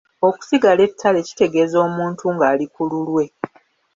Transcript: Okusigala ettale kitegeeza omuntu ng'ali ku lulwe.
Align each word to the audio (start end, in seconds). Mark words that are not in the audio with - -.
Okusigala 0.27 0.81
ettale 0.87 1.19
kitegeeza 1.27 1.77
omuntu 1.87 2.23
ng'ali 2.35 2.65
ku 2.73 2.81
lulwe. 2.89 3.25